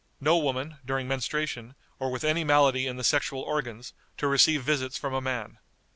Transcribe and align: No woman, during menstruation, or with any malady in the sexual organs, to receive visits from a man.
No 0.19 0.35
woman, 0.35 0.77
during 0.83 1.07
menstruation, 1.07 1.75
or 1.99 2.09
with 2.09 2.23
any 2.23 2.43
malady 2.43 2.87
in 2.87 2.97
the 2.97 3.03
sexual 3.03 3.43
organs, 3.43 3.93
to 4.17 4.27
receive 4.27 4.63
visits 4.63 4.97
from 4.97 5.13
a 5.13 5.21
man. 5.21 5.59